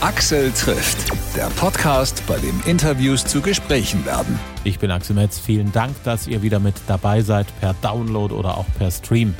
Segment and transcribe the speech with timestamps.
[0.00, 4.38] Axel trifft, der Podcast, bei dem Interviews zu Gesprächen werden.
[4.62, 5.40] Ich bin Axel Metz.
[5.40, 9.34] Vielen Dank, dass ihr wieder mit dabei seid per Download oder auch per Stream.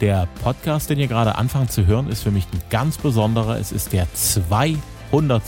[0.00, 3.58] Der Podcast, den ihr gerade anfangt zu hören, ist für mich ein ganz besonderer.
[3.58, 5.42] Es ist der 200.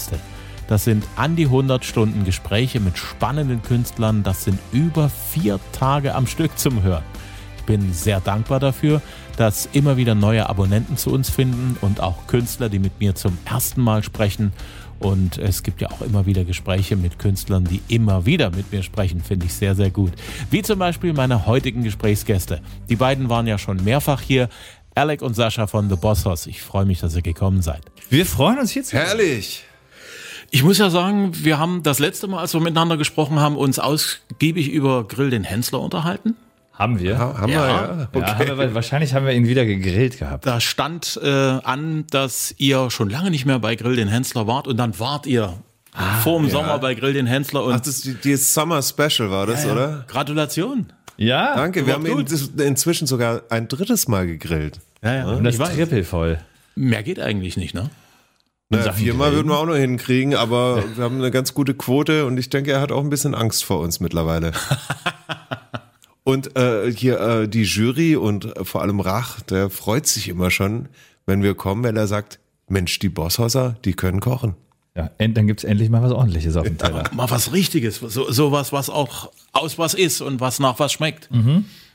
[0.68, 4.22] Das sind an die 100 Stunden Gespräche mit spannenden Künstlern.
[4.22, 7.04] Das sind über vier Tage am Stück zum Hören.
[7.70, 9.00] Ich bin sehr dankbar dafür,
[9.36, 13.38] dass immer wieder neue Abonnenten zu uns finden und auch Künstler, die mit mir zum
[13.44, 14.52] ersten Mal sprechen.
[14.98, 18.82] Und es gibt ja auch immer wieder Gespräche mit Künstlern, die immer wieder mit mir
[18.82, 20.10] sprechen, finde ich sehr, sehr gut.
[20.50, 22.60] Wie zum Beispiel meine heutigen Gesprächsgäste.
[22.88, 24.48] Die beiden waren ja schon mehrfach hier.
[24.96, 26.48] Alec und Sascha von The Boss House.
[26.48, 27.82] Ich freue mich, dass ihr gekommen seid.
[28.08, 29.62] Wir freuen uns hier zu Herrlich.
[30.50, 33.78] Ich muss ja sagen, wir haben das letzte Mal, als wir miteinander gesprochen haben, uns
[33.78, 36.34] ausgiebig über Grill den Hensler unterhalten.
[36.80, 37.18] Haben wir?
[37.18, 37.58] Ha, haben Ja.
[37.60, 37.98] wir, ja.
[38.00, 38.48] Ja, Okay.
[38.48, 40.46] haben wir, wahrscheinlich haben wir ihn wieder gegrillt gehabt.
[40.46, 44.66] Da stand äh, an, dass ihr schon lange nicht mehr bei Grill den Hensler wart
[44.66, 45.52] und dann wart ihr
[46.22, 49.44] vor dem Sommer bei Grill den Hensler und Ach, das die, die Summer Special war
[49.46, 50.06] das, oder?
[50.08, 50.90] Gratulation.
[51.18, 52.24] Ja, Danke, wir haben ihn
[52.58, 54.80] inzwischen sogar ein drittes Mal gegrillt.
[55.02, 55.26] Ja, ja.
[55.26, 55.74] und das ich weiß.
[55.74, 56.38] Triple voll.
[56.76, 57.90] Mehr geht eigentlich nicht, ne?
[58.70, 62.38] Naja, viermal würden wir auch noch hinkriegen, aber wir haben eine ganz gute Quote und
[62.38, 64.52] ich denke, er hat auch ein bisschen Angst vor uns mittlerweile.
[66.24, 70.50] und äh, hier äh, die Jury und äh, vor allem Rach, der freut sich immer
[70.50, 70.88] schon,
[71.26, 74.54] wenn wir kommen, wenn er sagt, Mensch, die Bosshauser, die können kochen.
[74.96, 77.04] Ja, dann gibt's endlich mal was ordentliches auf dem Teller.
[77.12, 81.28] Mal was Richtiges, so, sowas, was auch aus was ist und was nach was schmeckt.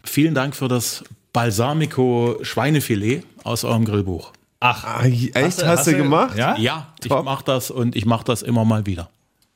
[0.03, 1.03] Vielen Dank für das
[1.33, 4.31] Balsamico Schweinefilet aus eurem Grillbuch.
[4.61, 5.63] Ah, echt?
[5.65, 6.37] Hast, du, gemacht?
[6.37, 6.57] Ja?
[6.57, 9.09] Ja, ich mache das und ich mache das immer mal wieder.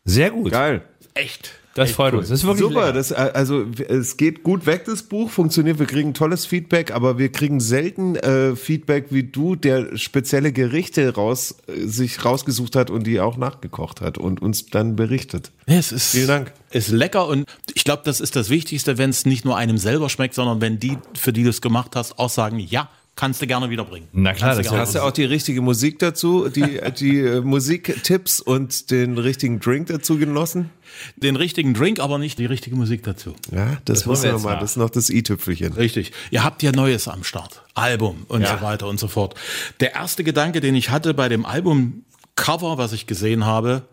[0.05, 0.51] Sehr gut.
[0.51, 0.83] Geil.
[1.13, 1.59] Echt?
[1.75, 2.29] Das freut uns.
[2.29, 5.85] Das ist wirklich Super, das, äh, also es geht gut weg, das Buch, funktioniert, wir
[5.85, 11.55] kriegen tolles Feedback, aber wir kriegen selten äh, Feedback wie du, der spezielle Gerichte raus,
[11.67, 15.51] äh, sich rausgesucht hat und die auch nachgekocht hat und uns dann berichtet.
[15.67, 16.53] Ja, Es ist, Vielen Dank.
[16.71, 20.09] Ist lecker und ich glaube, das ist das Wichtigste, wenn es nicht nur einem selber
[20.09, 23.47] schmeckt, sondern wenn die, für die du es gemacht hast, auch sagen, ja, kannst du
[23.47, 24.07] gerne wiederbringen.
[24.13, 27.41] Na klar, Kannst du das Hast du auch die richtige Musik dazu, die, die äh,
[27.41, 30.69] Musiktipps und den richtigen Drink dazu genossen?
[31.17, 33.35] Den richtigen Drink, aber nicht die richtige Musik dazu.
[33.51, 34.59] Ja, das, Das muss wollen wir jetzt mal, nach.
[34.61, 35.73] das ist noch das i-Tüpfelchen.
[35.73, 36.11] Richtig.
[36.31, 37.61] Ihr habt ja Neues am Start.
[37.75, 39.35] Album und so weiter und so fort.
[39.81, 43.83] Der erste Gedanke, den ich hatte bei dem Albumcover, was ich gesehen habe,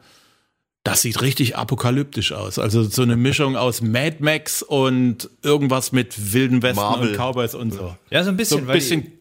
[0.84, 2.60] das sieht richtig apokalyptisch aus.
[2.60, 7.08] Also so eine Mischung aus Mad Max und irgendwas mit Wilden Westen Marvel.
[7.10, 7.96] und Cowboys und so.
[8.10, 8.58] Ja, so ein So bisschen.
[8.60, 9.12] ein weil bisschen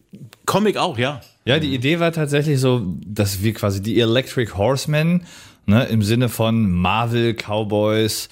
[0.46, 1.20] Comic auch, ja.
[1.44, 5.26] Ja, die Idee war tatsächlich so, dass wir quasi die Electric Horsemen,
[5.66, 8.28] ne, im Sinne von Marvel, Cowboys,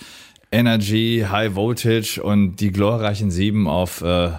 [0.50, 4.30] Energy, High Voltage und die glorreichen Sieben auf äh,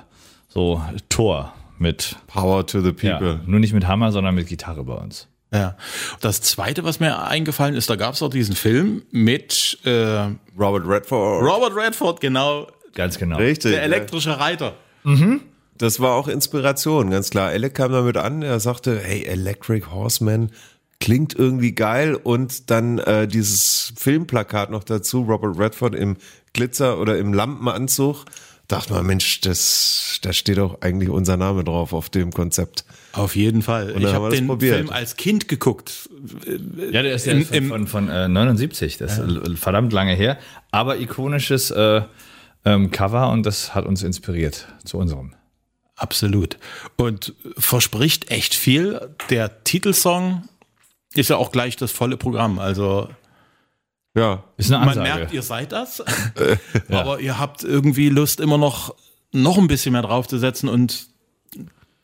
[0.48, 3.42] so Tor mit, Power to the ja, people.
[3.46, 5.28] nur nicht mit Hammer, sondern mit Gitarre bei uns.
[5.54, 5.78] Ja.
[6.22, 10.88] Das zweite, was mir eingefallen ist, da gab es auch diesen Film mit äh, Robert
[10.88, 11.44] Redford.
[11.44, 13.38] Robert Redford, genau, Ganz genau.
[13.38, 13.72] Richtig.
[13.72, 13.86] der ja.
[13.86, 14.74] elektrische Reiter.
[15.78, 17.50] Das war auch Inspiration, ganz klar.
[17.50, 20.52] Alec kam damit an, er sagte, hey, Electric Horseman
[21.02, 26.16] klingt irgendwie geil und dann äh, dieses Filmplakat noch dazu, Robert Redford im
[26.54, 28.24] Glitzer oder im Lampenanzug.
[28.70, 32.84] Dachte mal, Mensch, das, da steht doch eigentlich unser Name drauf auf dem Konzept.
[33.12, 33.94] Auf jeden Fall.
[34.00, 34.76] Ich habe den probiert.
[34.78, 36.10] Film als Kind geguckt.
[36.92, 40.14] Ja, der ist ja Im- von, im- von, von äh, 79, das ist verdammt lange
[40.16, 40.40] her,
[40.72, 42.02] aber ikonisches äh,
[42.64, 45.34] ähm, Cover und das hat uns inspiriert zu unserem.
[45.96, 46.58] Absolut.
[46.98, 49.10] Und verspricht echt viel.
[49.30, 50.48] Der Titelsong
[51.14, 52.60] ist ja auch gleich das volle Programm.
[52.60, 53.10] Also
[54.16, 55.20] Ja, Ist eine man Ansage.
[55.20, 56.04] merkt, ihr seid das,
[56.90, 58.96] aber ihr habt irgendwie Lust, immer noch,
[59.32, 61.08] noch ein bisschen mehr draufzusetzen und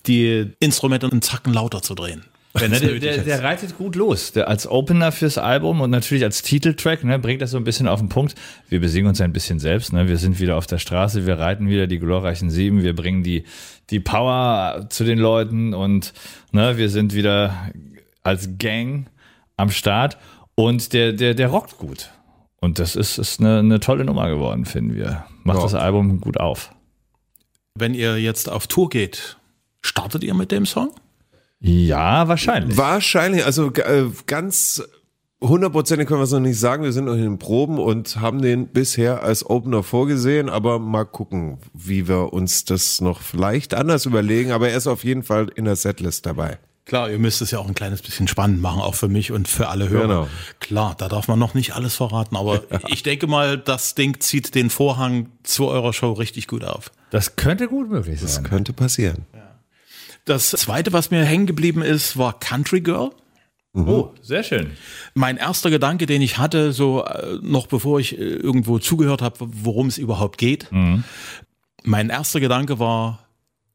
[0.08, 2.26] die Instrumente einen Zacken lauter zu drehen.
[2.60, 4.34] Der, der, der reitet gut los.
[4.34, 7.88] Der, als Opener fürs Album und natürlich als Titeltrack ne, bringt das so ein bisschen
[7.88, 8.36] auf den Punkt.
[8.68, 9.94] Wir besingen uns ein bisschen selbst.
[9.94, 10.10] Ne?
[10.10, 13.46] Wir sind wieder auf der Straße, wir reiten wieder die glorreichen Sieben, wir bringen die,
[13.90, 16.12] die Power zu den Leuten und
[16.52, 17.56] ne, wir sind wieder
[18.22, 19.08] als Gang
[19.56, 20.18] am Start
[20.56, 22.10] und der, der, der rockt gut.
[22.60, 25.26] Und das ist, ist eine, eine tolle Nummer geworden, finden wir.
[25.44, 25.64] Macht Ja.
[25.64, 26.74] das Album gut auf.
[27.76, 29.38] Wenn ihr jetzt auf Tour geht,
[29.82, 30.92] startet ihr mit dem Song?
[31.62, 32.76] Ja, wahrscheinlich.
[32.76, 34.84] wahrscheinlich, also äh, ganz
[35.42, 36.84] hundertprozentig können wir es noch nicht sagen.
[36.84, 41.06] Wir sind noch in den Proben und haben den bisher als Opener vorgesehen, aber mal
[41.06, 44.52] gucken, wie wir uns das noch vielleicht anders überlegen.
[44.52, 46.58] Aber er ist auf jeden Fall in der Setlist dabei.
[46.86, 49.48] Klar, ihr müsst es ja auch ein kleines bisschen spannend machen, auch für mich und
[49.48, 50.08] für alle Hörer.
[50.08, 50.28] Genau.
[50.60, 54.56] Klar, da darf man noch nicht alles verraten, aber ich denke mal, das Ding zieht
[54.56, 56.92] den Vorhang zu eurer Show richtig gut auf.
[57.12, 58.44] Das könnte gut möglich sein.
[58.44, 59.26] Könnte passieren.
[60.26, 63.12] Das zweite, was mir hängen geblieben ist, war Country Girl.
[63.74, 64.72] Oh, sehr schön.
[65.14, 69.38] Mein erster Gedanke, den ich hatte, so äh, noch bevor ich äh, irgendwo zugehört habe,
[69.40, 70.68] worum es überhaupt geht,
[71.84, 73.28] mein erster Gedanke war,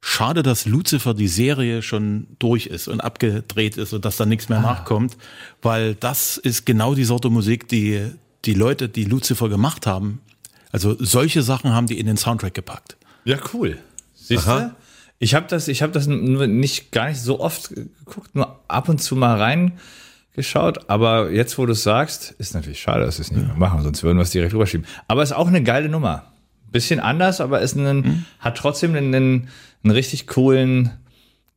[0.02, 4.50] schade, dass Lucifer die Serie schon durch ist und abgedreht ist und dass da nichts
[4.50, 5.16] mehr nachkommt,
[5.62, 8.10] weil das ist genau die Sorte Musik, die
[8.44, 10.20] die Leute, die Lucifer gemacht haben,
[10.72, 12.96] also solche Sachen haben die in den Soundtrack gepackt.
[13.24, 13.78] Ja, cool.
[14.14, 14.70] Siehst du?
[15.18, 19.00] Ich habe das, ich habe das nicht gar nicht so oft geguckt, nur ab und
[19.00, 20.90] zu mal reingeschaut.
[20.90, 23.82] Aber jetzt, wo du es sagst, ist natürlich schade, dass wir es nicht mehr machen,
[23.82, 24.86] sonst würden wir es direkt rüberschieben.
[25.08, 26.32] Aber ist auch eine geile Nummer.
[26.70, 29.48] Bisschen anders, aber ist ein, hat trotzdem einen, einen,
[29.82, 30.90] einen richtig coolen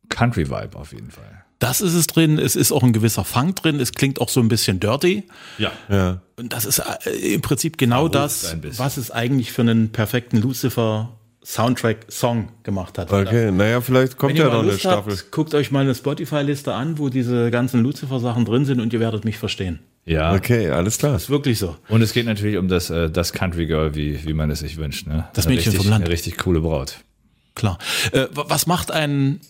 [0.08, 1.44] Country-Vibe auf jeden Fall.
[1.58, 4.40] Das ist es drin, es ist auch ein gewisser Funk drin, es klingt auch so
[4.40, 5.24] ein bisschen dirty.
[5.58, 5.70] Ja.
[5.90, 6.22] Ja.
[6.36, 10.38] Und das ist äh, im Prinzip genau Verrucht das, was es eigentlich für einen perfekten
[10.38, 13.10] Lucifer Soundtrack-Song gemacht hat.
[13.12, 15.12] Okay, naja, vielleicht kommt Wenn ja noch eine Lust Staffel.
[15.12, 19.00] habt, guckt euch mal eine Spotify-Liste an, wo diese ganzen Lucifer-Sachen drin sind und ihr
[19.00, 19.78] werdet mich verstehen.
[20.04, 20.34] Ja.
[20.34, 21.16] Okay, alles klar.
[21.16, 21.76] Ist wirklich so.
[21.88, 24.76] Und es geht natürlich um das, äh, das Country Girl, wie, wie man es sich
[24.76, 25.06] wünscht.
[25.06, 25.28] Ne?
[25.34, 26.04] Das Eine Mädchen richtig, vom Land.
[26.04, 26.96] Eine richtig coole Braut.
[27.54, 27.78] Klar.
[28.12, 29.40] Äh, wa- was macht ein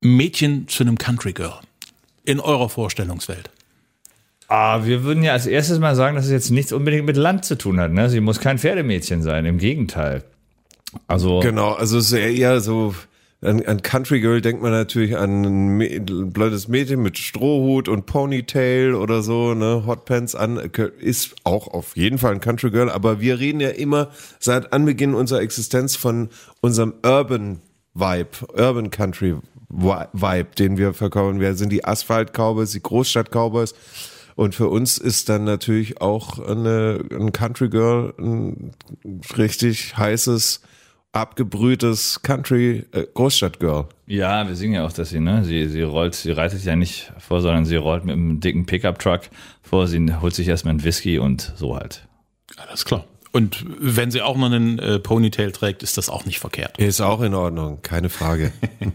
[0.00, 1.54] Mädchen zu einem Country Girl
[2.24, 3.50] in eurer Vorstellungswelt?
[4.48, 7.44] Ah, wir würden ja als erstes mal sagen, dass es jetzt nichts unbedingt mit Land
[7.44, 7.92] zu tun hat.
[7.92, 8.08] Ne?
[8.08, 10.24] Sie muss kein Pferdemädchen sein, im Gegenteil.
[11.06, 12.94] Also, Genau, also es ist eher so,
[13.40, 18.06] an, an Country Girl denkt man natürlich an ein, ein blödes Mädchen mit Strohhut und
[18.06, 20.56] Ponytail oder so, ne, Hotpants an,
[21.00, 24.08] ist auch auf jeden Fall ein Country Girl, aber wir reden ja immer
[24.40, 26.30] seit Anbeginn unserer Existenz von
[26.60, 27.60] unserem Urban
[27.94, 29.36] Vibe, Urban Country
[29.70, 31.40] Vi- Vibe, den wir verkaufen.
[31.40, 33.74] Wir sind die Asphalt Cowboys, die Großstadt Cowboys.
[34.34, 38.70] Und für uns ist dann natürlich auch eine, ein Country Girl ein
[39.36, 40.60] richtig heißes,
[41.12, 43.86] abgebrühtes Country äh, Großstadt Girl.
[44.06, 47.12] ja, wir singen ja auch, dass sie, ne, sie, sie rollt, sie reitet ja nicht
[47.18, 49.22] vor, sondern sie rollt mit einem dicken Pickup-Truck
[49.62, 52.06] vor, sie holt sich erstmal einen Whisky und so halt.
[52.56, 53.04] Alles klar.
[53.32, 56.78] Und wenn sie auch noch einen äh, Ponytail trägt, ist das auch nicht verkehrt.
[56.78, 58.52] Ist auch in Ordnung, keine Frage.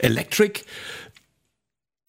[0.00, 0.60] Electric,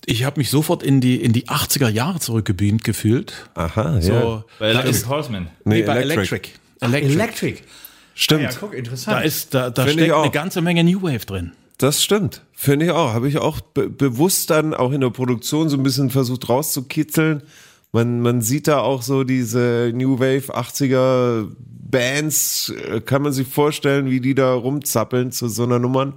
[0.05, 3.49] ich habe mich sofort in die, in die 80er Jahre zurückgebeamt gefühlt.
[3.55, 4.01] Aha, ja.
[4.01, 5.47] So, Bei da Electric ist, Horseman.
[5.65, 6.49] nee, Nee, bei Electric.
[6.81, 7.13] Electric.
[7.13, 7.57] Electric.
[8.19, 8.41] Stimmt.
[8.41, 9.17] Ja, guck, interessant.
[9.17, 11.53] Da ist, da, da steckt eine ganze Menge New Wave drin.
[11.77, 12.41] Das stimmt.
[12.51, 13.13] Finde ich auch.
[13.13, 17.43] Habe ich auch be bewusst dann auch in der Produktion so ein bisschen versucht rauszukitzeln.
[17.93, 23.47] Man, man sieht da auch so diese New Wave 80er Bands, äh, kann man sich
[23.47, 26.15] vorstellen, wie die da rumzappeln zu so einer Nummern.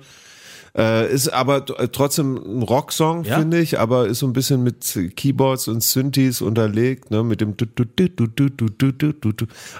[0.76, 3.38] Äh, ist aber äh, trotzdem ein Rocksong, ja?
[3.38, 7.54] finde ich, aber ist so ein bisschen mit Keyboards und Synthes unterlegt, ne, mit dem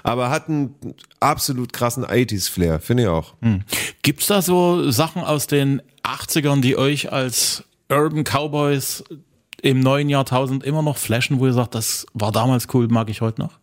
[0.03, 0.75] aber hat einen
[1.19, 3.33] absolut krassen 80s Flair, finde ich auch.
[3.41, 3.63] Hm.
[4.03, 9.03] Gibt's da so Sachen aus den 80ern, die euch als Urban Cowboys
[9.63, 13.21] im neuen Jahrtausend immer noch flashen, wo ihr sagt, das war damals cool, mag ich
[13.21, 13.57] heute noch?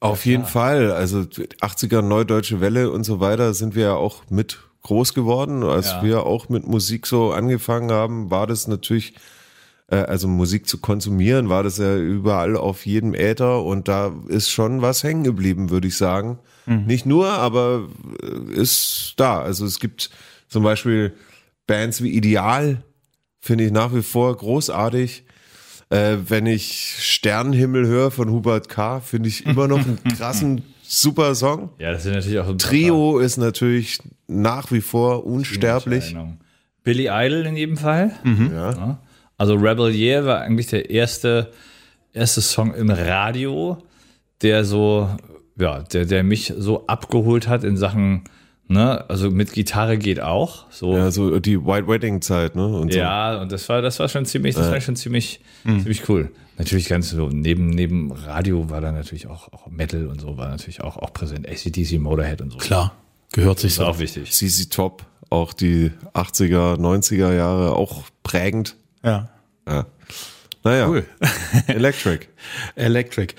[0.00, 0.92] Auf ja, jeden Fall.
[0.92, 5.62] Also 80er Neudeutsche Welle und so weiter sind wir ja auch mit groß geworden.
[5.62, 6.02] Als Ja.
[6.02, 9.14] wir auch mit Musik so angefangen haben, war das natürlich,
[9.90, 14.50] äh, also Musik zu konsumieren, war das ja überall auf jedem Äther und da ist
[14.50, 16.38] schon was hängen geblieben, würde ich sagen.
[16.66, 17.88] Nicht nur, aber
[18.22, 19.40] äh, ist da.
[19.40, 20.10] Also es gibt
[20.48, 21.14] zum Beispiel
[21.66, 22.82] Bands wie Ideal,
[23.40, 25.24] finde ich nach wie vor großartig.
[25.88, 31.34] Äh, wenn ich Sternenhimmel höre von Hubert K., finde ich immer noch einen krassen, super
[31.34, 31.70] Song.
[31.78, 36.16] ja, das sind natürlich auch ein Trio ist natürlich nach wie vor unsterblich.
[36.82, 38.12] Billy Idol in jedem Fall.
[38.24, 38.72] Ja.
[38.72, 38.98] Ja.
[39.36, 41.52] Also Rebel Year war eigentlich der erste,
[42.12, 43.78] erste Song im Radio,
[44.42, 45.08] der so,
[45.58, 48.24] ja, der, der mich so abgeholt hat in Sachen,
[48.66, 50.64] ne, also mit Gitarre geht auch.
[50.70, 52.66] So, ja, so die White Wedding Zeit, ne?
[52.66, 52.98] Und so.
[52.98, 56.30] Ja, und das war, das war schon ziemlich, das war schon ziemlich, ziemlich cool.
[56.58, 60.48] Natürlich ganz so, neben, neben Radio war da natürlich auch, auch Metal und so, war
[60.48, 61.48] natürlich auch, auch präsent.
[61.48, 62.58] ACDC, Motorhead und so.
[62.58, 62.94] Klar,
[63.32, 63.86] gehört sich Ist so.
[63.86, 64.32] auch wichtig.
[64.32, 68.74] CC Top, auch die 80er, 90er Jahre, auch prägend.
[69.04, 69.28] Ja.
[69.68, 69.86] Ja.
[70.64, 71.06] Naja, Cool.
[71.68, 72.26] Electric.
[72.74, 73.34] Electric.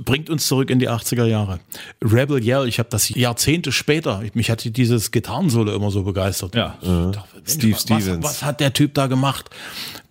[0.00, 1.60] Bringt uns zurück in die 80er Jahre.
[2.02, 6.56] Rebel Yell, ich habe das Jahrzehnte später, mich hatte dieses Gitarrensolo immer so begeistert.
[6.56, 6.76] Ja.
[6.82, 8.24] Ich dachte, Steve was, Stevens.
[8.24, 9.50] Was hat der Typ da gemacht?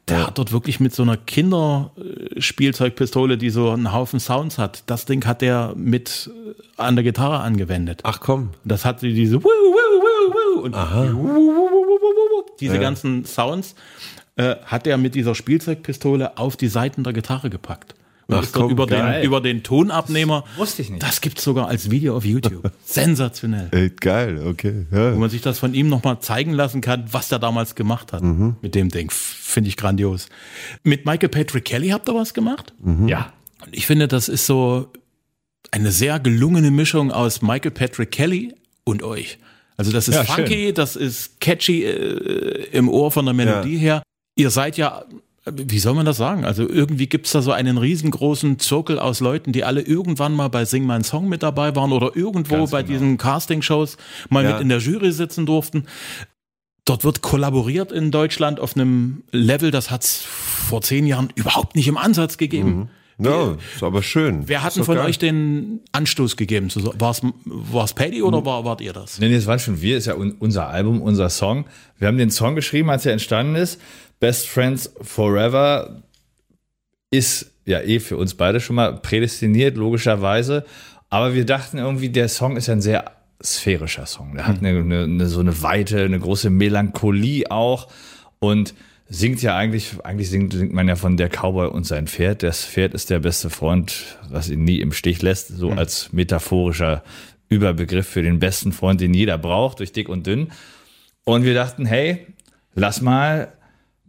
[0.09, 5.05] Der hat dort wirklich mit so einer Kinderspielzeugpistole, die so einen Haufen Sounds hat, das
[5.05, 8.01] Ding hat der mit äh, an der Gitarre angewendet.
[8.03, 8.49] Ach komm.
[8.65, 13.23] Das hatte diese Wuh, Wuh, Wuh, Wuh und Wuh, Wuh, Wuh, Wuh, Wuh, diese ganzen
[13.23, 13.75] Sounds
[14.35, 17.95] äh, hat er mit dieser Spielzeugpistole auf die Seiten der Gitarre gepackt.
[18.27, 20.45] Und Ach, komm, über, den, über den Tonabnehmer.
[20.55, 21.03] Wusste ich nicht.
[21.03, 22.71] Das gibt's sogar als Video auf YouTube.
[22.85, 23.67] Sensationell.
[23.71, 24.85] Ey, geil, okay.
[24.91, 25.13] Ja.
[25.13, 28.23] Wo man sich das von ihm nochmal zeigen lassen kann, was der damals gemacht hat
[28.23, 29.11] mit dem Ding.
[29.11, 30.27] Finde ich grandios.
[30.83, 32.73] Mit Michael Patrick Kelly habt ihr was gemacht?
[33.07, 33.33] Ja.
[33.65, 34.87] Und ich finde, das ist so
[35.71, 38.53] eine sehr gelungene Mischung aus Michael Patrick Kelly
[38.83, 39.37] und euch.
[39.75, 44.03] Also das ist Ja, funky, das ist catchy äh, im Ohr von der Melodie her.
[44.35, 45.03] Ihr seid ja,
[45.45, 46.45] wie soll man das sagen?
[46.45, 50.63] Also irgendwie gibt's da so einen riesengroßen Zirkel aus Leuten, die alle irgendwann mal bei
[50.65, 52.93] Sing Mein Song mit dabei waren oder irgendwo Ganz bei genau.
[52.93, 53.97] diesen Casting-Shows
[54.29, 54.53] mal Ja.
[54.53, 55.85] mit in der Jury sitzen durften.
[56.85, 61.87] Dort wird kollaboriert in Deutschland auf einem Level, das hat's vor zehn Jahren überhaupt nicht
[61.87, 62.89] im Ansatz gegeben.
[63.19, 64.47] Ja, ist aber schön.
[64.47, 65.05] Wer hat denn von geil.
[65.05, 66.69] euch den Anstoß gegeben?
[66.97, 67.11] War
[67.85, 69.19] es Paddy oder war, wart ihr das?
[69.19, 71.65] Nee, nee, das waren schon wir, ist ja un unser Album, unser Song.
[71.99, 73.79] Wir haben den Song geschrieben, als er entstanden ist.
[74.19, 76.03] Best Friends Forever
[77.11, 80.65] ist ja eh für uns beide schon mal prädestiniert, logischerweise.
[81.09, 84.35] Aber wir dachten irgendwie, der Song ist ja ein sehr sphärischer Song.
[84.35, 87.87] Der hat eine, eine, eine, so eine Weite, eine große Melancholie auch
[88.39, 88.73] und
[89.09, 92.41] singt ja eigentlich, eigentlich singt, singt man ja von der Cowboy und sein Pferd.
[92.41, 97.03] Das Pferd ist der beste Freund, was ihn nie im Stich lässt, so als metaphorischer
[97.49, 100.51] Überbegriff für den besten Freund, den jeder braucht, durch dick und dünn.
[101.25, 102.25] Und wir dachten, hey,
[102.73, 103.53] lass mal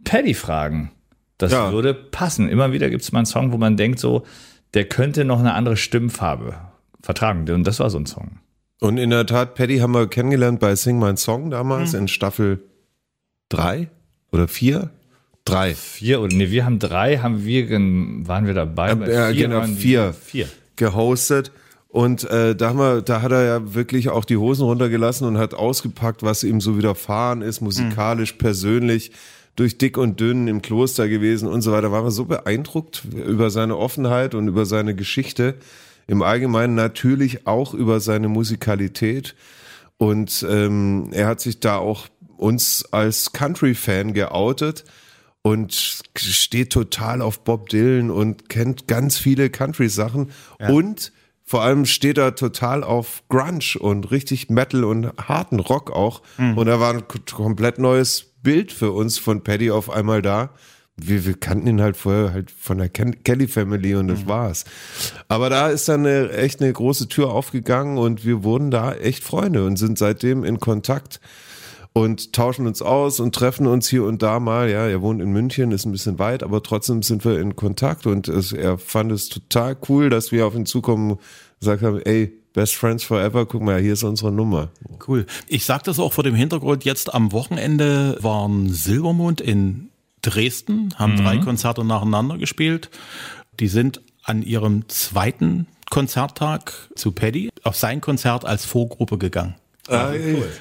[0.05, 0.91] Paddy fragen.
[1.37, 1.73] Das Ja.
[1.73, 2.47] würde passen.
[2.47, 4.23] Immer wieder gibt es mal einen Song, wo man denkt, so,
[4.73, 6.55] der könnte noch eine andere Stimmfarbe
[7.01, 7.49] vertragen.
[7.49, 8.39] Und das war so ein Song.
[8.79, 12.61] Und in der Tat, Paddy haben wir kennengelernt bei Sing My Song damals in Staffel
[13.49, 13.89] drei
[14.31, 14.91] oder vier?
[15.45, 15.75] Drei.
[15.75, 18.89] Vier oder nee, wir haben drei, haben wir waren wir dabei.
[18.89, 20.13] Ja, Bei ja, genau, waren vier.
[20.13, 20.49] Vier.
[20.75, 21.51] gehostet.
[21.87, 25.37] Und äh, da, haben wir, da hat er ja wirklich auch die Hosen runtergelassen und
[25.37, 29.11] hat ausgepackt, was ihm so widerfahren ist, musikalisch, persönlich,
[29.55, 31.91] durch dick und dünn im Kloster gewesen und so weiter.
[31.91, 35.55] Waren wir so beeindruckt über seine Offenheit und über seine Geschichte.
[36.07, 39.35] Im Allgemeinen natürlich auch über seine Musikalität.
[39.97, 42.07] Und ähm, er hat sich da auch
[42.37, 44.83] uns als Country-Fan geoutet
[45.41, 50.31] und steht total auf Bob Dylan und kennt ganz viele Country-Sachen
[50.67, 51.13] und
[51.47, 56.23] vor allem steht er total auf Grunge und richtig Metal und harten Rock auch.
[56.55, 60.51] Und da war ein komplett neues Bild für uns von Paddy auf einmal da.
[60.95, 64.63] Wir, wir kannten ihn halt vorher halt von der Ken Kelly Family und das war's.
[65.27, 69.23] Aber da ist dann eine, echt eine große Tür aufgegangen und wir wurden da echt
[69.23, 71.19] Freunde und sind seitdem in Kontakt
[71.91, 74.69] und tauschen uns aus und treffen uns hier und da mal.
[74.69, 78.05] Ja, er wohnt in München, ist ein bisschen weit, aber trotzdem sind wir in Kontakt
[78.05, 81.19] und es, er fand es total cool, dass wir auf ihn zukommen und
[81.59, 84.69] gesagt haben, ey, Best Friends Forever, guck mal, hier ist unsere Nummer.
[85.05, 85.25] Cool.
[85.47, 89.89] Ich sage das auch vor dem Hintergrund, jetzt am Wochenende waren Silbermond in
[90.21, 92.89] Dresden, haben drei Konzerte nacheinander gespielt.
[93.59, 99.55] Die sind an ihrem zweiten Konzerttag zu Paddy auf sein Konzert als Vorgruppe gegangen.
[99.89, 100.13] Ah,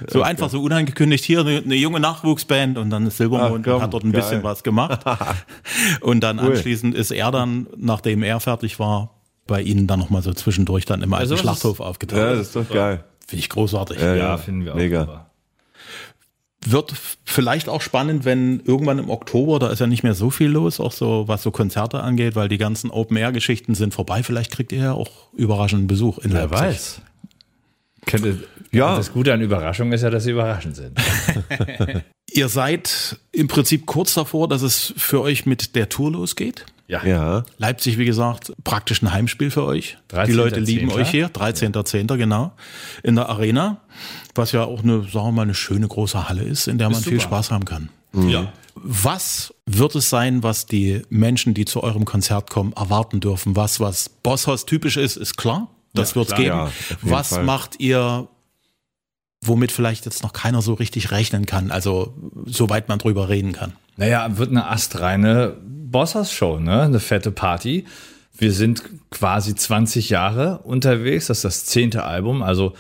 [0.09, 3.95] So einfach so unangekündigt hier eine, eine junge Nachwuchsband und dann ist Silbermond und hat
[3.95, 4.21] dort ein geil.
[4.21, 5.05] bisschen was gemacht.
[6.01, 9.15] und dann anschließend ist er dann, nachdem er fertig war,
[9.47, 12.21] bei ihnen dann nochmal so zwischendurch dann im alten sowas Schlachthof Ja, aufgetaucht.
[12.21, 13.05] das ist doch geil.
[13.27, 13.99] Finde ich großartig.
[13.99, 14.77] Ja, Ja, ja, finden wir auch.
[14.79, 15.01] mega.
[15.01, 15.31] super.
[16.67, 16.95] Wird
[17.27, 20.81] vielleicht auch spannend, wenn irgendwann im Oktober, da ist ja nicht mehr so viel los,
[20.81, 24.23] auch so was so Konzerte angeht, weil die ganzen Open-Air-Geschichten sind vorbei.
[24.23, 26.61] Vielleicht kriegt ihr ja auch überraschenden Besuch in Wer Leipzig.
[26.61, 27.01] weiß.
[28.07, 28.39] Könnte,
[28.73, 28.97] Ja.
[28.97, 30.99] Das Gute an Überraschungen ist ja, dass sie überraschend sind.
[32.33, 36.65] Ihr seid im Prinzip kurz davor, dass es für euch mit der Tour losgeht.
[36.87, 37.45] Ja.
[37.59, 39.97] Leipzig, wie gesagt, praktisch ein Heimspiel für euch.
[40.11, 40.33] Die 13.10..
[40.35, 41.29] Leute lieben euch hier.
[41.31, 42.17] 13.10.
[42.17, 42.53] genau.
[43.03, 43.79] In der Arena.
[44.35, 47.01] Was ja auch eine, sagen wir mal, eine schöne große Halle ist, in der man
[47.03, 47.37] viel super.
[47.37, 47.89] Spaß haben kann.
[48.29, 48.53] Ja.
[48.75, 53.57] Was wird es sein, was die Menschen, die zu eurem Konzert kommen, erwarten dürfen?
[53.57, 55.69] Was, was Bosshaus typisch ist, ist klar.
[55.95, 56.57] Das Ja, wird's klar, geben.
[56.57, 56.71] ja,
[57.03, 57.45] was Fall.
[57.45, 58.29] macht ihr,
[59.41, 61.71] womit vielleicht jetzt noch keiner so richtig rechnen kann?
[61.71, 62.15] Also,
[62.47, 63.73] soweit man drüber reden kann.
[63.97, 65.57] Naja, wird eine astreine
[65.95, 66.83] Bossers-Show, ne?
[66.83, 67.85] Eine fette Party.
[68.37, 68.83] Wir sind
[69.13, 71.29] quasi 20 Jahre unterwegs.
[71.29, 72.43] Das ist das zehnte Album.
[72.43, 72.75] Also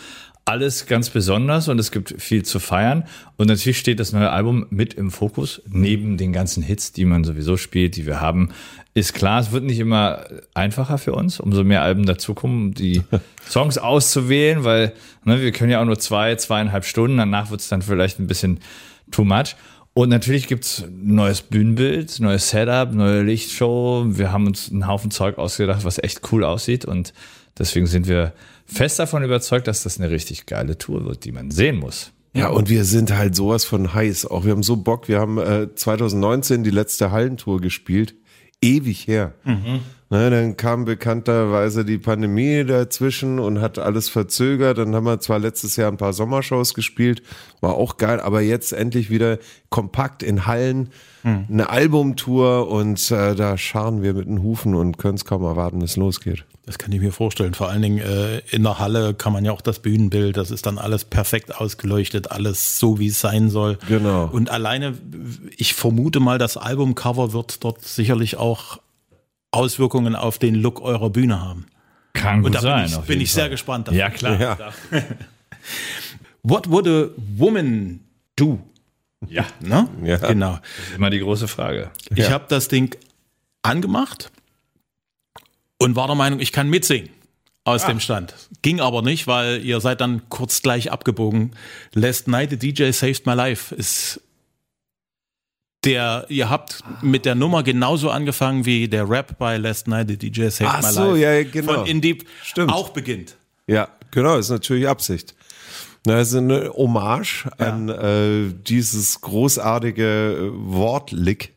[0.45, 3.05] alles ganz besonders und es gibt viel zu feiern.
[3.37, 5.63] Und natürlich steht das neue Album mit im Fokus.
[5.69, 8.49] Neben den ganzen Hits, die man sowieso spielt, die wir haben,
[8.95, 13.05] ist klar, es wird nicht immer einfacher für uns, umso mehr Alben dazukommen, die
[13.49, 14.93] Songs auszuwählen, weil
[15.23, 17.17] ne, wir können ja auch nur zwei, zweieinhalb Stunden.
[17.19, 18.59] Danach wird es dann vielleicht ein bisschen
[19.13, 19.55] too much.
[19.97, 24.05] Und natürlich gibt's neues Bühnenbild, neues Setup, neue Lichtshow.
[24.09, 26.85] Wir haben uns einen Haufen Zeug ausgedacht, was echt cool aussieht.
[26.85, 27.15] Und
[27.57, 28.33] deswegen sind wir
[28.67, 32.11] fest davon überzeugt, dass das eine richtig geile Tour wird, die man sehen muss.
[32.35, 34.27] Ja, und wir sind halt sowas von heiß.
[34.27, 35.07] Auch wir haben so Bock.
[35.07, 38.17] Wir haben äh, 2019 die letzte Hallentour gespielt.
[38.61, 39.35] Ewig her.
[40.11, 44.77] Ne, dann kam bekannterweise die Pandemie dazwischen und hat alles verzögert.
[44.77, 47.23] Dann haben wir zwar letztes Jahr ein paar Sommershows gespielt,
[47.61, 49.39] war auch geil, aber jetzt endlich wieder
[49.71, 50.91] kompakt in Hallen
[51.23, 51.47] hm.
[51.51, 55.81] eine Albumtour und äh, da scharen wir mit den Hufen und können es kaum erwarten,
[55.81, 56.45] dass es losgeht.
[56.67, 57.53] Das kann ich mir vorstellen.
[57.53, 60.67] Vor allen Dingen äh, in der Halle kann man ja auch das Bühnenbild, das ist
[60.67, 63.79] dann alles perfekt ausgeleuchtet, alles so, wie es sein soll.
[63.89, 64.29] Genau.
[64.31, 64.95] Und alleine,
[65.57, 68.79] ich vermute mal, das Albumcover wird dort sicherlich auch
[69.55, 71.67] Auswirkungen auf den Look eurer Bühne haben.
[72.13, 72.85] Kann gut Und da sein.
[72.91, 73.89] bin ich, bin ich sehr gespannt.
[73.89, 73.99] Dafür.
[74.01, 74.41] Ja, klar.
[74.41, 74.59] Ja.
[76.43, 78.01] What would a woman
[78.37, 78.59] do?
[79.29, 79.89] Ja, Ne?
[80.03, 80.19] Ja.
[80.19, 80.59] Genau.
[80.79, 81.91] das ist immer die große Frage.
[82.11, 82.31] Ich Ja.
[82.31, 82.95] habe das Ding
[83.63, 84.31] angemacht
[85.79, 87.09] und war der Meinung, ich kann mitsingen
[87.65, 88.35] aus dem Stand.
[88.61, 91.53] Ging aber nicht, weil ihr seid dann kurz gleich abgebogen.
[91.95, 94.21] Last Night the DJ Saved My Life ist
[95.85, 100.17] der, ihr habt mit der Nummer genauso angefangen wie der Rap bei Last Night the
[100.17, 101.75] DJ Saved Ach My so, Life ja, ja, genau.
[101.75, 102.73] von Indie Stimmt.
[102.73, 103.37] auch beginnt.
[103.67, 105.35] Ja, genau, ist natürlich Absicht.
[106.07, 111.55] Na, Das ist eine Hommage an äh, dieses großartige Wortlick.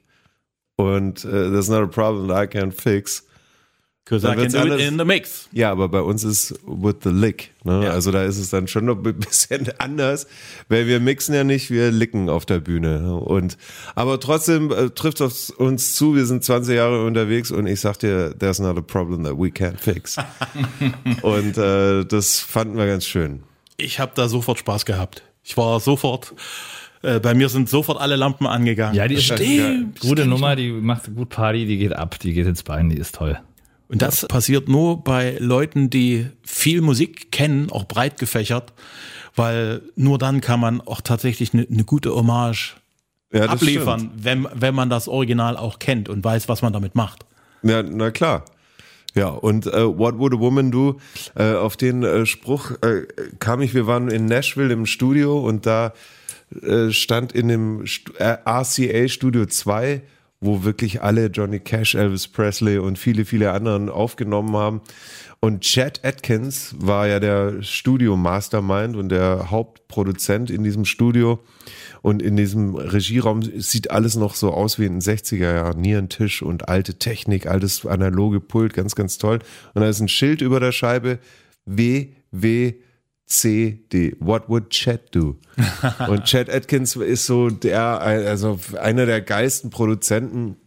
[0.77, 3.26] Und äh, there's not a problem that I can fix.
[4.09, 5.49] Because Da I can do it alles- in the mix.
[5.51, 7.51] Ja, aber bei uns ist with the lick.
[7.65, 7.83] Ne?
[7.83, 7.89] Ja.
[7.91, 10.27] Also da ist es dann schon noch ein bisschen anders,
[10.69, 13.15] weil wir mixen ja nicht, wir licken auf der Bühne.
[13.17, 13.57] Und
[13.95, 16.15] aber trotzdem äh, trifft es uns zu.
[16.15, 19.47] Wir sind 20 Jahre unterwegs und ich sag dir, there's not a problem that we
[19.49, 20.15] can't fix.
[21.21, 23.43] und äh, das fanden wir ganz schön.
[23.75, 25.23] Ich habe da sofort Spaß gehabt.
[25.43, 26.33] Ich war sofort,
[27.01, 28.95] äh, bei mir sind sofort alle Lampen angegangen.
[28.95, 29.99] Ja, die ist Stimmt.
[29.99, 33.15] gute Nummer, die macht gut Party, die geht ab, die geht ins Bein, die ist
[33.15, 33.37] toll.
[33.89, 38.73] Und das passiert nur bei Leuten, die viel Musik kennen, auch breit gefächert,
[39.35, 42.75] weil nur dann kann man auch tatsächlich eine, eine gute Hommage
[43.31, 47.25] Ja, abliefern, wenn, wenn man das Original auch kennt und weiß, was man damit macht.
[47.63, 48.45] Ja, na klar.
[49.15, 50.99] Ja, und äh, What Would a Woman Do?
[51.35, 53.07] Äh, auf den äh, Spruch äh,
[53.39, 55.93] kam ich, wir waren in Nashville im Studio und da
[56.61, 60.01] äh, stand in dem Stu äh, RCA Studio 2,
[60.39, 64.81] wo wirklich alle Johnny Cash, Elvis Presley und viele, viele anderen aufgenommen haben.
[65.39, 71.39] Und Chad Atkins war ja der Studio-Mastermind und der Hauptproduzent in diesem Studio.
[72.01, 75.81] Und in diesem Regieraum sieht alles noch so aus wie in den 60er Jahren.
[75.81, 79.39] Nierentisch und alte Technik, altes analoge Pult, ganz, ganz toll.
[79.73, 81.19] Und da ist ein Schild über der Scheibe.
[83.27, 84.15] WWCD.
[84.19, 85.37] What would Chad do?
[86.07, 90.57] und Chad Atkins ist so der, also einer der geilsten Produzenten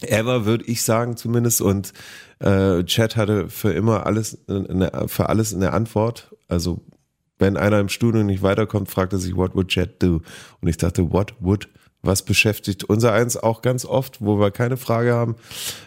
[0.00, 1.60] ever, würde ich sagen zumindest.
[1.60, 1.92] Und
[2.40, 6.34] äh, Chad hatte für immer alles, eine, für alles eine Antwort.
[6.48, 6.82] Also
[7.38, 10.20] wenn einer im Studio nicht weiterkommt, fragt er sich, what would Chad do?
[10.60, 11.68] Und ich dachte, what would,
[12.02, 15.36] was beschäftigt unser eins auch ganz oft, wo wir keine Frage haben,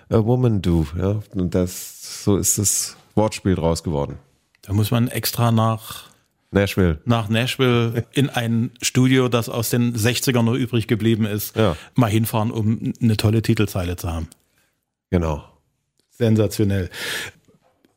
[0.10, 0.88] a woman do.
[0.98, 1.22] Ja?
[1.36, 4.18] Und das, so ist das Wortspiel draus geworden.
[4.62, 6.13] Da muss man extra nach,
[6.54, 7.00] Nashville.
[7.06, 11.76] nach Nashville in ein Studio, das aus den 60ern noch übrig geblieben ist, Ja.
[11.96, 14.28] mal hinfahren, um eine tolle Titelzeile zu haben.
[15.10, 15.44] Genau.
[16.12, 16.90] Sensationell.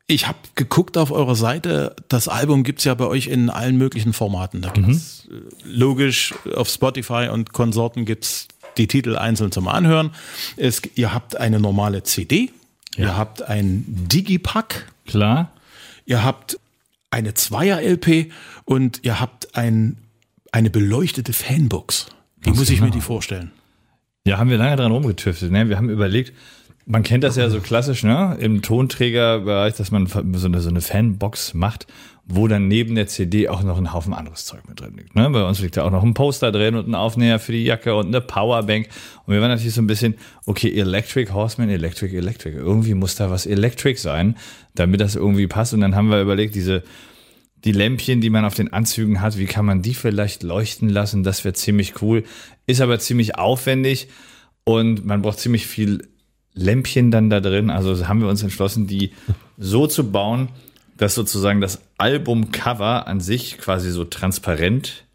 [0.09, 4.13] Ich habe geguckt auf eurer Seite, das Album gibt's ja bei euch in allen möglichen
[4.13, 4.61] Formaten.
[4.61, 5.33] Da gibt's äh,
[5.65, 10.11] logisch auf Spotify und Konsorten gibt's die Titel einzeln zum Anhören.
[10.55, 12.51] Es, ihr habt eine normale CD,
[12.95, 15.51] ihr habt ein Digipack, Klar.
[16.05, 16.57] ihr habt
[17.11, 18.31] eine Zweier-LP
[18.65, 19.97] und ihr habt ein,
[20.51, 22.07] eine beleuchtete Fanbox.
[22.41, 23.51] Wie muss ich mir die vorstellen?
[24.25, 25.51] Ja, haben wir lange dran rumgetüftelt.
[25.51, 25.69] Ne?
[25.69, 26.33] Wir haben überlegt,
[26.85, 28.37] man kennt das ja so klassisch, ne?
[28.39, 31.87] Im Tonträgerbereich, dass man so eine, so eine Fanbox macht,
[32.29, 35.15] wo dann neben der CD auch noch ein Haufen anderes Zeug mit drin liegt.
[35.15, 35.29] Ne?
[35.29, 37.95] Bei uns liegt da auch noch ein Poster drin und ein Aufnäher für die Jacke
[37.95, 38.89] und eine Powerbank.
[39.25, 42.57] Und wir waren natürlich so ein bisschen, okay, Electric Horseman, Electric, Electric.
[42.57, 44.35] Irgendwie muss da was Electric sein,
[44.75, 45.73] damit das irgendwie passt.
[45.73, 46.83] Und dann haben wir überlegt, diese,
[47.63, 51.23] die Lämpchen, die man auf den Anzügen hat, wie kann man die vielleicht leuchten lassen?
[51.23, 52.25] Das wäre ziemlich cool.
[52.65, 54.09] Ist aber ziemlich aufwendig
[54.65, 56.09] und man braucht ziemlich viel
[56.53, 57.69] Lämpchen dann da drin.
[57.69, 59.11] Also haben wir uns entschlossen, die
[59.57, 60.49] so zu bauen,
[60.97, 65.05] dass sozusagen das Albumcover an sich quasi so transparent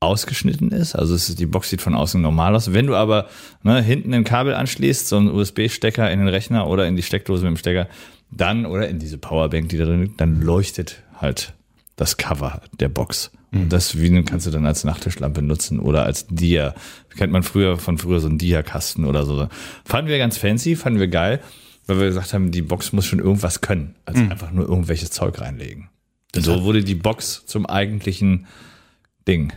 [0.00, 0.94] ausgeschnitten ist.
[0.94, 2.72] Also es ist, die Box sieht von außen normal aus.
[2.72, 3.28] Wenn du aber
[3.62, 7.44] ne, hinten ein Kabel anschließt, so einen USB-Stecker in den Rechner oder in die Steckdose
[7.44, 7.86] mit dem Stecker,
[8.30, 11.52] dann oder in diese Powerbank, die da drin liegt, dann leuchtet halt
[11.96, 13.30] das Cover der Box.
[13.52, 16.74] Und das Vinyl kannst du dann als Nachttischlampe nutzen oder als Dia.
[17.16, 19.48] Kennt man früher von früher so einen Dia-Kasten oder so.
[19.84, 21.40] Fanden wir ganz fancy, fanden wir geil,
[21.90, 25.40] weil wir gesagt haben, die Box muss schon irgendwas können, als einfach nur irgendwelches Zeug
[25.40, 25.90] reinlegen.
[26.34, 28.46] so wurde die Box zum eigentlichen
[29.26, 29.52] Ding.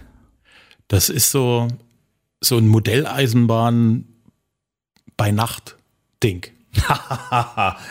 [0.87, 1.67] Das ist so,
[2.41, 4.05] so ein Modelleisenbahn
[5.15, 5.77] bei Nacht
[6.23, 6.47] Ding.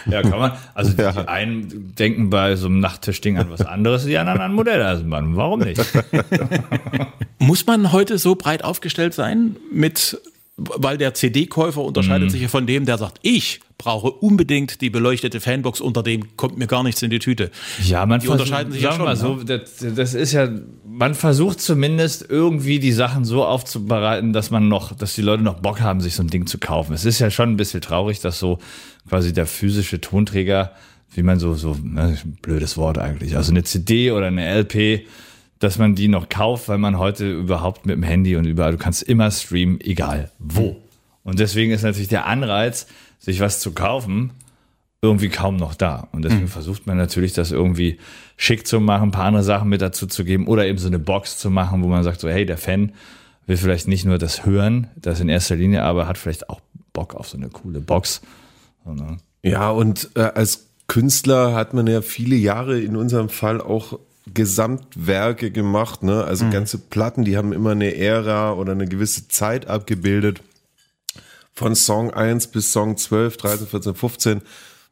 [0.06, 0.52] ja, kann man.
[0.74, 5.36] Also die einen denken bei so einem Nachttischding an was anderes, die anderen an Modelleisenbahn.
[5.36, 5.80] Warum nicht?
[7.38, 10.20] Muss man heute so breit aufgestellt sein mit
[10.56, 15.40] weil der CD-Käufer unterscheidet sich ja von dem, der sagt, ich brauche unbedingt die beleuchtete
[15.40, 17.50] Fanbox, unter dem kommt mir gar nichts in die Tüte.
[17.84, 20.48] Ja, man Die versucht- unterscheiden sich ja schon, mal so, das, das ist ja,
[20.86, 25.60] man versucht zumindest irgendwie die Sachen so aufzubereiten, dass man noch, dass die Leute noch
[25.60, 26.92] Bock haben, sich so ein Ding zu kaufen.
[26.94, 28.58] Es ist ja schon ein bisschen traurig, dass so
[29.08, 30.72] quasi der physische Tonträger,
[31.14, 35.06] wie man so, so, ne, blödes Wort eigentlich, also eine CD oder eine LP,
[35.58, 38.78] dass man die noch kauft, weil man heute überhaupt mit dem Handy und überall, du
[38.78, 40.76] kannst immer streamen, egal wo.
[41.24, 42.86] Und deswegen ist natürlich der Anreiz,
[43.22, 44.32] sich was zu kaufen,
[45.00, 46.08] irgendwie kaum noch da.
[46.12, 47.98] Und deswegen versucht man natürlich, das irgendwie
[48.36, 50.98] schick zu machen, ein paar andere Sachen mit dazu zu geben oder eben so eine
[50.98, 52.92] Box zu machen, wo man sagt so, hey, der Fan
[53.46, 56.60] will vielleicht nicht nur das hören, das in erster Linie, aber hat vielleicht auch
[56.92, 58.22] Bock auf so eine coole Box.
[58.84, 59.16] Ne?
[59.42, 63.98] Ja, und äh, als Künstler hat man ja viele Jahre in unserem Fall auch
[64.32, 66.22] Gesamtwerke gemacht, ne?
[66.24, 70.42] Also ganze Platten, die haben immer eine Ära oder eine gewisse Zeit abgebildet.
[71.54, 74.42] Von Song 1 bis Song 12, 13, 14, 15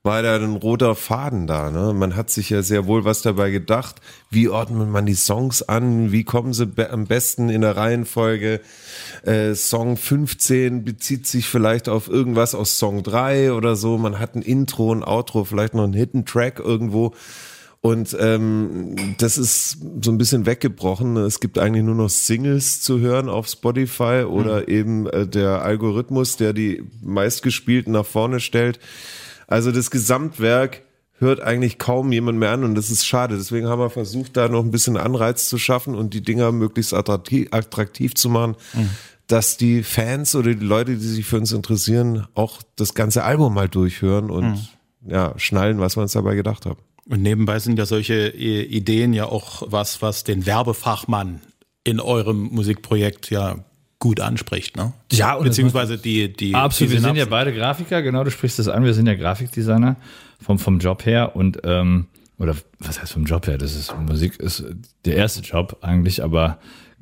[0.03, 1.70] war da ein roter Faden da.
[1.70, 1.92] Ne?
[1.92, 3.96] Man hat sich ja sehr wohl was dabei gedacht.
[4.31, 6.11] Wie ordnet man die Songs an?
[6.11, 8.61] Wie kommen sie be am besten in der Reihenfolge?
[9.25, 13.99] Äh, Song 15 bezieht sich vielleicht auf irgendwas aus Song 3 oder so.
[13.99, 17.14] Man hat ein Intro, ein Outro, vielleicht noch einen Hidden Track irgendwo.
[17.83, 21.16] Und ähm, das ist so ein bisschen weggebrochen.
[21.16, 26.37] Es gibt eigentlich nur noch Singles zu hören auf Spotify oder eben äh, der Algorithmus,
[26.37, 28.79] der die meistgespielten nach vorne stellt.
[29.47, 30.83] Also das Gesamtwerk
[31.21, 33.37] hört eigentlich kaum jemand mehr an und das ist schade.
[33.37, 36.93] Deswegen haben wir versucht, da noch ein bisschen Anreiz zu schaffen und die Dinger möglichst
[36.93, 38.57] attraktiv, attraktiv zu machen,
[39.27, 43.55] dass die Fans oder die Leute, die sich für uns interessieren, auch das ganze Album
[43.55, 44.71] mal durchhören und
[45.07, 46.81] ja, schnallen, was wir uns dabei gedacht haben.
[47.11, 51.40] Und nebenbei sind ja solche äh, Ideen ja auch was, was den Werbefachmann
[51.83, 53.64] in eurem Musikprojekt ja
[53.99, 54.92] gut anspricht, ne?
[55.11, 58.61] Ja, und beziehungsweise die die Absolut, die wir sind ja beide Grafiker, genau, du sprichst
[58.61, 59.96] das an, wir sind ja Grafikdesigner
[60.40, 62.07] vom, vom Job her und, ähm,
[62.38, 64.64] oder was heißt vom Job her, das ist, Musik ist
[65.05, 66.59] der erste Job eigentlich, aber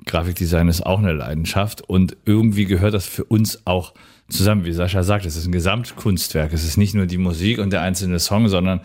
[0.07, 3.93] Grafikdesign ist auch eine Leidenschaft und irgendwie gehört das für uns auch
[4.31, 7.75] zusammen, wie Sascha sagt, es ist ein Gesamtkunstwerk, es ist nicht nur die Musik und
[7.75, 8.81] der einzelne Song, sondern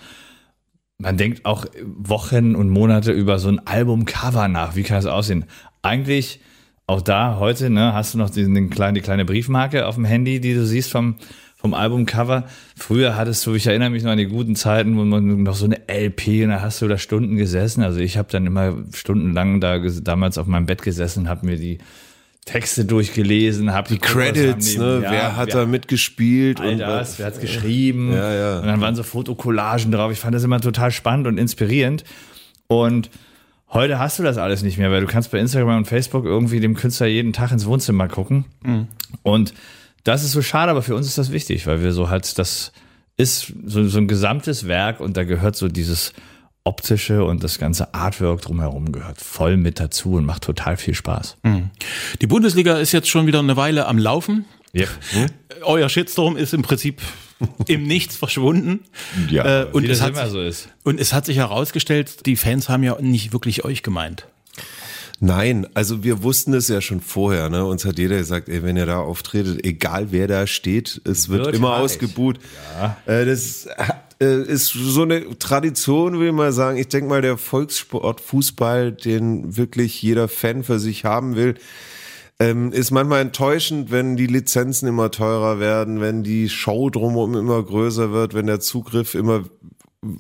[1.04, 4.76] man denkt auch Wochen und Monate über so ein Albumcover nach.
[4.76, 5.46] Wie kann es aussehen?
[5.82, 6.40] Eigentlich
[6.88, 10.06] auch da heute, ne, hast du noch den, den kleinen, die kleine Briefmarke auf dem
[10.06, 11.16] Handy, die du siehst vom,
[11.56, 12.46] vom Albumcover.
[12.78, 15.66] Früher hattest du, ich erinnere mich noch an die guten Zeiten, wo man noch so
[15.66, 17.84] eine LP und da hast du da Stunden gesessen.
[17.84, 21.80] Also ich habe dann immer stundenlang da damals auf meinem Bett gesessen, habe mir die
[22.46, 25.00] Texte durchgelesen, habe die Credits, ne?
[25.02, 28.12] wer hat da mitgespielt all und das, wer hat's geschrieben?
[28.14, 28.60] Ja, ja.
[28.60, 30.12] Und dann waren so Fotokollagen drauf.
[30.12, 32.04] Ich fand das immer total spannend und inspirierend.
[32.68, 33.10] Und
[33.70, 36.60] heute hast du das alles nicht mehr, weil du kannst bei Instagram und Facebook irgendwie
[36.60, 38.46] dem Künstler jeden Tag ins Wohnzimmer gucken.
[39.24, 39.54] Und
[40.04, 42.74] das ist so schade, aber für uns ist das wichtig, weil wir so halt, das
[43.16, 46.14] ist so, so ein gesamtes Werk und da gehört so dieses
[46.66, 51.38] optische und das ganze Artwork drumherum gehört voll mit dazu und macht total viel Spaß.
[52.22, 54.46] Die Bundesliga ist jetzt schon wieder eine Weile am Laufen.
[54.72, 54.88] Ja.
[55.64, 57.02] Euer Shitstorm ist im Prinzip
[57.68, 58.80] im Nichts verschwunden.
[59.30, 60.70] Ja, äh, und Wie es das hat immer sich, so ist.
[60.84, 64.26] und es hat sich herausgestellt, die Fans haben ja nicht wirklich euch gemeint.
[65.20, 67.50] Nein, also wir wussten es ja schon vorher.
[67.50, 67.64] Ne?
[67.66, 71.46] Uns hat jeder gesagt, ey, wenn ihr da auftretet, egal wer da steht, es wird,
[71.46, 71.82] Wird immer heiß.
[71.84, 72.40] ausgebuht.
[73.06, 73.68] Äh, das
[74.20, 76.78] ist so eine Tradition, will ich mal sagen.
[76.78, 81.56] Ich denke mal, der Volkssport Fußball, den wirklich jeder Fan für sich haben will,
[82.40, 87.62] ähm, ist manchmal enttäuschend, wenn die Lizenzen immer teurer werden, wenn die Show drumherum immer
[87.62, 89.44] größer wird, wenn der Zugriff immer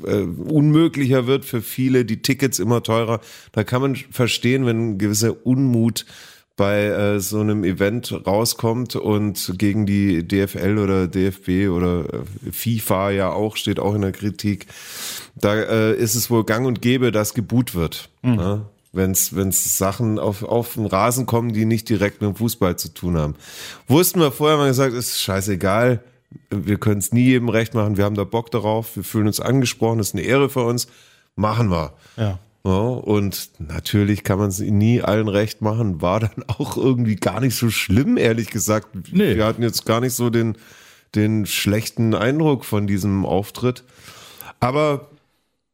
[0.05, 3.19] äh, unmöglicher wird für viele, die Tickets immer teurer.
[3.51, 6.05] Da kann man verstehen, wenn ein gewisser Unmut
[6.55, 13.11] bei äh, so einem Event rauskommt und gegen die DFL oder DFB oder äh, FIFA
[13.11, 14.67] ja auch, steht auch in der Kritik,
[15.35, 18.09] da äh, ist es wohl gang und gäbe, dass geboot wird.
[18.21, 18.65] Ne?
[18.91, 22.93] Wenn's, wenn's Sachen auf, auf den Rasen kommen, die nicht direkt mit dem Fußball zu
[22.93, 23.35] tun haben.
[23.87, 26.03] Wussten wir vorher mal gesagt, ist scheißegal,
[26.51, 29.39] wir können es nie jedem recht machen, wir haben da Bock darauf, wir fühlen uns
[29.39, 30.87] angesprochen, das ist eine Ehre für uns,
[31.35, 31.93] machen wir.
[32.17, 32.37] Ja.
[32.65, 37.41] Ja, und natürlich kann man es nie allen recht machen, war dann auch irgendwie gar
[37.41, 38.87] nicht so schlimm, ehrlich gesagt.
[39.11, 39.35] Nee.
[39.35, 40.57] Wir hatten jetzt gar nicht so den,
[41.15, 43.83] den schlechten Eindruck von diesem Auftritt.
[44.59, 45.09] Aber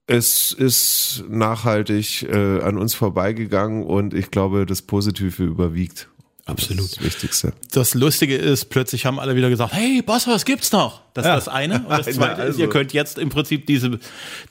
[0.08, 6.10] es ist nachhaltig äh, an uns vorbeigegangen und ich glaube, das Positive überwiegt.
[6.46, 6.86] Absolut.
[6.86, 7.54] Das, das Wichtigste.
[7.72, 11.04] Das Lustige ist, plötzlich haben alle wieder gesagt, hey, Boss, was gibt's noch?
[11.14, 11.36] Das ist Ja.
[11.36, 11.76] das eine.
[11.82, 12.60] Und das zweite ist, also.
[12.62, 14.00] ihr könnt jetzt im Prinzip diese,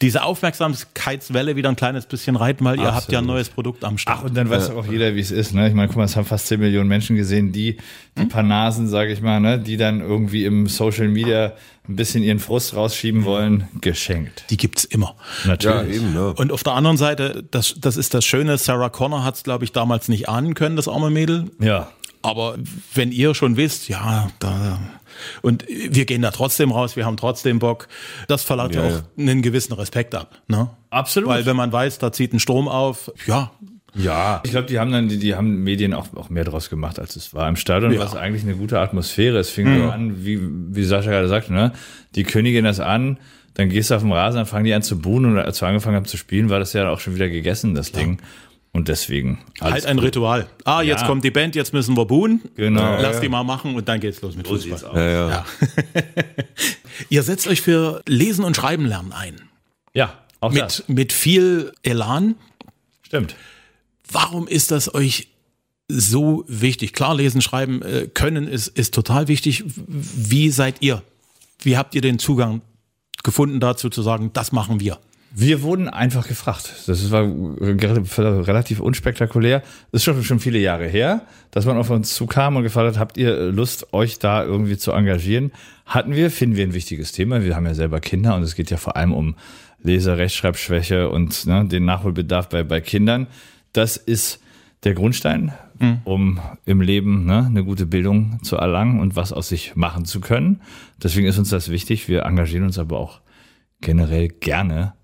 [0.03, 3.99] diese Aufmerksamkeitswelle wieder ein kleines bisschen reiten, weil ihr habt ja ein neues Produkt am
[3.99, 4.19] Start.
[4.21, 5.55] Ach, und dann weiß doch auch jeder, wie es ist.
[5.55, 5.69] Ne?
[5.69, 7.79] Ich meine, guck mal, es haben fast 10 Millionen Menschen gesehen, die,
[8.17, 9.59] die paar Nasen, sage ich mal, ne?
[9.59, 11.53] die dann irgendwie im Social Media
[11.89, 14.45] ein bisschen ihren Frust rausschieben wollen, geschenkt.
[14.51, 15.17] die gibt's immer.
[15.45, 15.97] Ja, Natürlich.
[15.97, 16.35] eben, ne?
[16.35, 19.65] Und auf der anderen Seite, das, das ist das Schöne, Sarah Connor hat es, glaube
[19.65, 21.51] ich, damals nicht ahnen können, das arme Mädel.
[21.61, 21.89] Ja.
[22.21, 22.57] Aber
[22.95, 24.79] wenn ihr schon wisst, ja, da.
[25.43, 27.89] Und wir gehen da trotzdem raus, wir haben trotzdem Bock.
[28.29, 30.41] Das verlangt ja, Ja, auch einen gewissen Respekt ab.
[30.49, 30.71] Ne?
[30.91, 31.29] Absolut.
[31.29, 33.51] Weil wenn man weiß, da zieht ein Strom auf, ja,
[33.95, 36.99] Ja, ich glaube, die haben dann, die, die haben Medien auch, auch mehr draus gemacht,
[36.99, 37.49] als es war.
[37.49, 37.99] Im Stadion Ja.
[38.01, 39.39] war es eigentlich eine gute Atmosphäre.
[39.39, 41.73] Es fing so an, wie, wie Sascha gerade sagte, ne?
[42.15, 43.19] Die Königin das an,
[43.55, 45.67] dann gehst du auf den Rasen, dann fangen die an zu buhen und als wir
[45.69, 48.19] angefangen haben zu spielen, war das ja auch schon wieder gegessen, das Ding.
[48.73, 49.39] Und deswegen.
[49.61, 50.07] alles halt ein gut.
[50.07, 50.49] Ritual.
[50.65, 51.07] Ah, jetzt Ja.
[51.07, 52.43] kommt die Band, jetzt müssen wir buhen.
[52.55, 53.01] Genau.
[53.01, 54.81] Lass die mal machen und dann geht's los mit Fußball.
[54.95, 55.29] Ja, ja.
[55.29, 55.45] Ja.
[57.09, 59.41] ihr setzt euch für Lesen und Schreiben lernen ein.
[59.95, 60.85] Ja, auch das.
[60.89, 62.37] Mit, mit viel Elan.
[63.03, 63.35] Stimmt.
[64.11, 65.29] Warum ist das euch
[65.89, 66.93] so wichtig?
[66.93, 69.65] Klar, lesen, schreiben äh, können ist, ist total wichtig.
[69.67, 71.03] Wie seid ihr?
[71.61, 72.61] Wie habt ihr den Zugang
[73.25, 74.99] gefunden dazu zu sagen, das machen wir?
[75.31, 76.85] Wir wurden einfach gefragt.
[76.87, 79.63] Das war relativ unspektakulär.
[79.93, 83.17] Ist schon, schon viele Jahre her, dass man auf uns zukam und gefragt hat, habt
[83.19, 85.53] ihr Lust, euch da irgendwie zu engagieren?
[85.85, 87.45] Hatten wir, finden wir ein wichtiges Thema.
[87.45, 89.37] Wir haben ja selber Kinder und es geht ja vor allem um
[89.83, 93.27] Leser-, Rechtschreibschwäche und ne, den Nachholbedarf bei, bei Kindern.
[93.73, 94.41] Das ist
[94.85, 95.53] der Grundstein,
[96.05, 100.21] um im Leben ne, eine gute Bildung zu erlangen und was aus sich machen zu
[100.21, 100.63] können.
[101.03, 102.09] Deswegen ist uns das wichtig.
[102.09, 103.21] Wir engagieren uns aber auch
[103.81, 104.95] generell gerne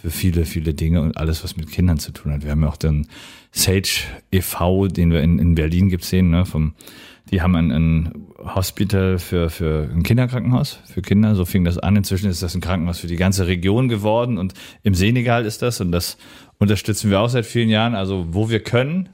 [0.00, 2.44] für viele, viele Dinge und alles, was mit Kindern zu tun hat.
[2.44, 3.06] Wir haben ja auch den
[3.52, 4.00] Sage
[4.32, 6.74] e.V., den wir in, in Berlin gibt sehen, ne, vom,
[7.30, 11.96] die haben ein, ein Hospital für, für ein Kinderkrankenhaus, für Kinder, so fing das an.
[11.96, 15.80] Inzwischen ist das ein Krankenhaus für die ganze Region geworden und im Senegal ist das
[15.80, 16.16] und das
[16.58, 17.94] unterstützen wir auch seit vielen Jahren.
[17.94, 19.08] Also wo wir können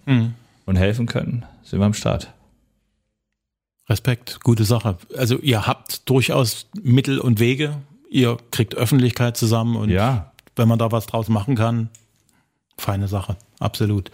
[0.67, 2.33] und helfen können, sind wir am Start.
[3.89, 4.97] Respekt, gute Sache.
[5.17, 7.77] Also ihr habt durchaus Mittel und Wege.
[8.09, 11.89] Ihr kriegt Öffentlichkeit zusammen und Ja, wenn man da was draus machen kann,
[12.79, 14.11] feine Sache, absolut.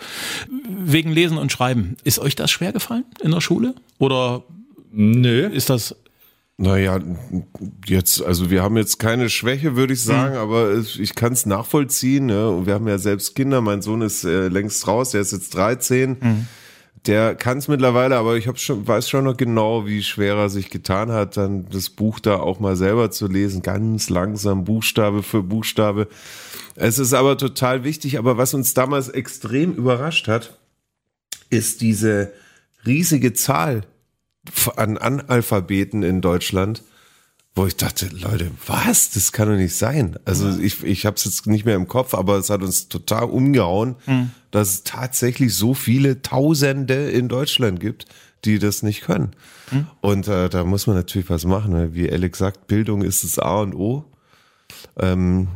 [0.69, 3.75] Wegen Lesen und Schreiben, ist euch das schwer gefallen in der Schule?
[3.99, 4.43] Oder
[4.93, 5.47] nö.
[5.49, 5.97] ist das,
[6.59, 6.99] Naja,
[7.87, 11.47] jetzt, also wir haben jetzt keine Schwäche, würde ich sagen, aber es- ich kann es
[11.47, 12.27] nachvollziehen.
[12.27, 12.51] Ne?
[12.51, 13.63] Und wir haben ja selbst Kinder.
[13.63, 16.47] Mein Sohn ist äh, längst raus, der ist jetzt 13.
[17.07, 20.69] Der kann es mittlerweile, aber ich schon, weiß schon noch genau, wie schwer er sich
[20.69, 25.43] getan hat, dann das Buch da auch mal selber zu lesen, ganz langsam, Buchstabe für
[25.43, 26.09] Buchstabe.
[26.75, 30.59] Es ist aber total wichtig, aber was uns damals extrem überrascht hat,
[31.49, 32.33] ist diese
[32.85, 33.83] riesige Zahl
[34.77, 36.83] an Analphabeten in Deutschland,
[37.61, 39.11] wo ich dachte, Leute, was?
[39.11, 40.17] Das kann doch nicht sein.
[40.25, 43.25] Also ich, ich habe es jetzt nicht mehr im Kopf, aber es hat uns total
[43.25, 43.97] umgehauen,
[44.51, 48.07] dass es tatsächlich so viele Tausende in Deutschland gibt,
[48.47, 49.33] die das nicht können.
[50.01, 51.73] Und äh, da muss man natürlich was machen.
[51.73, 51.95] ne?
[51.95, 54.07] Wie Alex sagt, Bildung ist das A und O.
[54.99, 55.49] Ähm,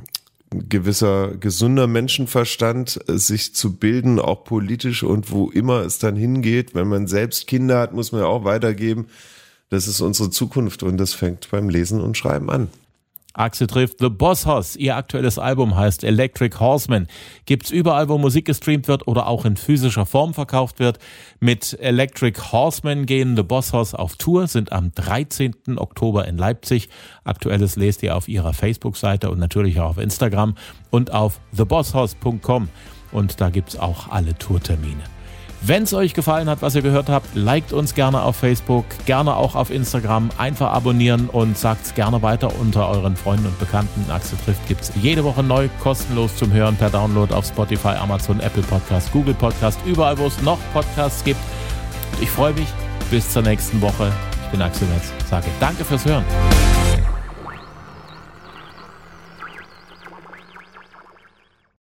[0.50, 6.74] gewisser gesunder Menschenverstand, äh, sich zu bilden, auch politisch und wo immer es dann hingeht.
[6.74, 9.06] Wenn man selbst Kinder hat, muss man ja auch weitergeben.
[9.74, 12.68] Das ist unsere Zukunft und das fängt beim Lesen und Schreiben an.
[13.32, 14.76] Axel trifft The Boss Hoss.
[14.76, 17.08] Ihr aktuelles Album heißt Electric Horseman.
[17.44, 21.00] Gibt's überall, wo Musik gestreamt wird oder auch in physischer Form verkauft wird.
[21.40, 25.54] Mit Electric Horseman gehen The Boss Hoss auf Tour, sind am 13.
[25.76, 26.88] Oktober in Leipzig.
[27.24, 30.54] Aktuelles lest ihr auf ihrer Facebook-Seite und natürlich auch auf Instagram
[30.90, 32.68] und auf thebosshoss.com.
[33.10, 35.13] Und da gibt's auch alle Tourtermine.
[35.66, 39.34] Wenn es euch gefallen hat, was ihr gehört habt, liked uns gerne auf Facebook, gerne
[39.34, 44.04] auch auf Instagram, einfach abonnieren und sagt es gerne weiter unter euren Freunden und Bekannten.
[44.10, 48.40] Axel trifft gibt es jede Woche neu, kostenlos zum Hören per Download auf Spotify, Amazon,
[48.40, 51.40] Apple Podcast, Google Podcast, überall wo es noch Podcasts gibt.
[52.20, 52.68] Ich freue mich
[53.10, 54.12] bis zur nächsten Woche.
[54.44, 56.24] Ich bin Axel Metz, sage danke fürs Hören.